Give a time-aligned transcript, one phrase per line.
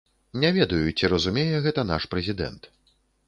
[0.43, 2.63] Не ведаю, ці разумее гэта наш прэзідэнт.